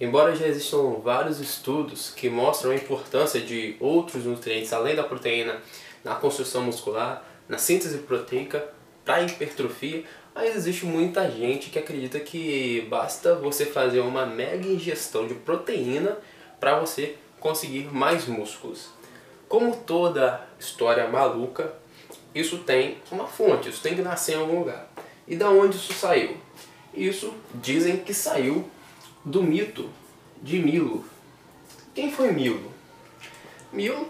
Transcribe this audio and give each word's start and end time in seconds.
Embora 0.00 0.34
já 0.34 0.48
existam 0.48 0.98
vários 1.04 1.38
estudos 1.38 2.10
que 2.10 2.28
mostram 2.28 2.72
a 2.72 2.74
importância 2.74 3.40
de 3.40 3.76
outros 3.78 4.24
nutrientes 4.24 4.72
além 4.72 4.96
da 4.96 5.04
proteína 5.04 5.62
na 6.02 6.16
construção 6.16 6.62
muscular, 6.62 7.24
na 7.48 7.58
síntese 7.58 7.98
proteica, 7.98 8.68
para 9.04 9.22
hipertrofia, 9.22 10.02
mas 10.34 10.56
existe 10.56 10.84
muita 10.84 11.30
gente 11.30 11.70
que 11.70 11.78
acredita 11.78 12.18
que 12.18 12.84
basta 12.90 13.36
você 13.36 13.66
fazer 13.66 14.00
uma 14.00 14.26
mega 14.26 14.66
ingestão 14.66 15.28
de 15.28 15.34
proteína 15.34 16.18
para 16.58 16.80
você 16.80 17.14
conseguir 17.38 17.84
mais 17.94 18.26
músculos. 18.26 18.88
Como 19.48 19.76
toda 19.76 20.44
história 20.58 21.06
maluca, 21.06 21.72
isso 22.34 22.58
tem 22.58 22.98
uma 23.12 23.28
fonte, 23.28 23.68
isso 23.68 23.80
tem 23.80 23.94
que 23.94 24.02
nascer 24.02 24.32
em 24.32 24.40
algum 24.40 24.58
lugar. 24.58 24.90
E 25.28 25.36
da 25.36 25.48
onde 25.50 25.76
isso 25.76 25.92
saiu? 25.92 26.36
Isso 26.92 27.32
dizem 27.54 27.98
que 27.98 28.12
saiu 28.12 28.68
do 29.24 29.42
mito 29.42 29.88
de 30.42 30.58
Milo. 30.58 31.04
Quem 31.94 32.12
foi 32.12 32.30
Milo? 32.30 32.70
Milo 33.72 34.06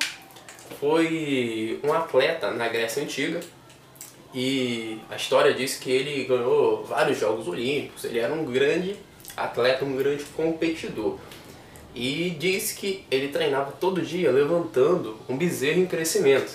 foi 0.81 1.79
um 1.85 1.93
atleta 1.93 2.51
na 2.51 2.67
Grécia 2.69 3.03
Antiga 3.03 3.41
e 4.35 4.99
a 5.09 5.15
história 5.15 5.55
diz 5.55 5.77
que 5.77 5.91
ele 5.91 6.25
ganhou 6.25 6.85
vários 6.85 7.21
Jogos 7.21 7.47
Olímpicos, 7.47 8.05
ele 8.05 8.19
era 8.19 8.35
um 8.35 8.45
grande 8.45 8.97
atleta, 9.37 9.85
um 9.85 9.97
grande 9.97 10.25
competidor. 10.37 11.19
E 11.95 12.31
diz 12.31 12.73
que 12.73 13.05
ele 13.09 13.29
treinava 13.29 13.71
todo 13.71 14.03
dia 14.03 14.33
levantando 14.33 15.17
um 15.29 15.37
bezerro 15.37 15.81
em 15.81 15.87
crescimento. 15.87 16.53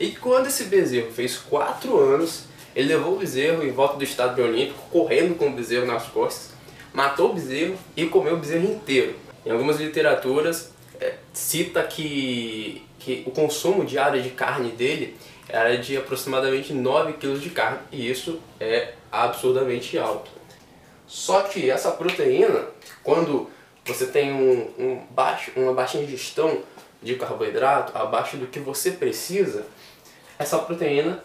E 0.00 0.10
quando 0.10 0.48
esse 0.48 0.64
bezerro 0.64 1.12
fez 1.12 1.36
4 1.36 1.96
anos, 1.96 2.46
ele 2.74 2.88
levou 2.88 3.14
o 3.14 3.18
bezerro 3.18 3.62
em 3.62 3.70
volta 3.70 3.96
do 3.96 4.02
estádio 4.02 4.44
olímpico, 4.44 4.82
correndo 4.90 5.36
com 5.36 5.50
o 5.50 5.52
bezerro 5.52 5.86
nas 5.86 6.08
costas, 6.08 6.52
matou 6.92 7.30
o 7.30 7.34
bezerro 7.34 7.76
e 7.96 8.06
comeu 8.06 8.34
o 8.34 8.38
bezerro 8.38 8.64
inteiro. 8.64 9.16
Em 9.44 9.50
algumas 9.50 9.80
literaturas 9.80 10.72
é, 11.00 11.14
cita 11.32 11.82
que, 11.82 12.84
que 12.98 13.24
o 13.26 13.30
consumo 13.30 13.84
diário 13.84 14.22
de 14.22 14.30
carne 14.30 14.70
dele 14.70 15.16
era 15.48 15.76
de 15.76 15.96
aproximadamente 15.96 16.72
9 16.72 17.14
kg 17.14 17.38
de 17.38 17.50
carne 17.50 17.78
e 17.90 18.10
isso 18.10 18.40
é 18.60 18.94
absurdamente 19.10 19.98
alto. 19.98 20.30
Só 21.06 21.42
que 21.42 21.70
essa 21.70 21.90
proteína, 21.90 22.66
quando 23.02 23.50
você 23.84 24.06
tem 24.06 24.32
um, 24.32 24.70
um 24.78 25.06
baixo, 25.10 25.52
uma 25.56 25.74
baixa 25.74 25.98
ingestão 25.98 26.62
de 27.02 27.16
carboidrato, 27.16 27.96
abaixo 27.98 28.36
do 28.36 28.46
que 28.46 28.60
você 28.60 28.92
precisa, 28.92 29.66
essa 30.38 30.58
proteína 30.58 31.22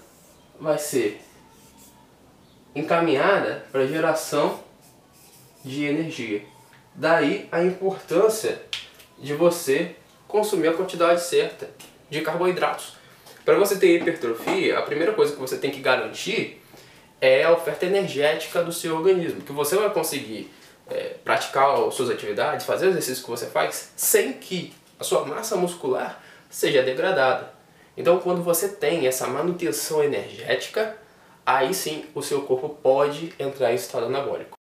vai 0.60 0.78
ser 0.78 1.22
encaminhada 2.76 3.66
para 3.72 3.82
a 3.82 3.88
geração 3.88 4.60
de 5.68 5.86
energia. 5.86 6.44
Daí 6.96 7.48
a 7.52 7.64
importância 7.64 8.62
de 9.20 9.34
você 9.34 9.96
consumir 10.28 10.70
a 10.70 10.74
quantidade 10.74 11.22
certa 11.22 11.70
de 12.10 12.22
carboidratos. 12.22 12.96
Para 13.46 13.58
você 13.58 13.78
ter 13.78 13.96
hipertrofia, 13.96 14.78
a 14.78 14.82
primeira 14.82 15.14
coisa 15.14 15.34
que 15.34 15.40
você 15.40 15.58
tem 15.58 15.72
que 15.72 15.80
garantir 15.80 16.62
é 17.22 17.44
a 17.44 17.54
oferta 17.54 17.86
energética 17.86 18.64
do 18.64 18.72
seu 18.72 18.96
organismo, 18.96 19.42
que 19.42 19.52
você 19.52 19.76
vai 19.76 19.90
conseguir 19.92 20.52
é, 20.90 21.16
praticar 21.24 21.92
suas 21.92 22.10
atividades, 22.10 22.66
fazer 22.66 22.88
o 22.88 22.90
exercício 22.90 23.24
que 23.24 23.30
você 23.30 23.46
faz, 23.48 23.92
sem 23.96 24.34
que 24.34 24.74
a 25.00 25.04
sua 25.04 25.26
massa 25.26 25.56
muscular 25.56 26.22
seja 26.50 26.84
degradada. 26.84 27.54
Então, 27.96 28.20
quando 28.20 28.44
você 28.44 28.70
tem 28.70 29.08
essa 29.08 29.28
manutenção 29.28 30.04
energética, 30.04 30.96
aí 31.46 31.74
sim 31.74 32.06
o 32.14 32.22
seu 32.22 32.42
corpo 32.44 32.70
pode 32.70 33.34
entrar 33.40 33.72
em 33.72 33.76
estado 33.76 34.06
anabólico. 34.06 34.57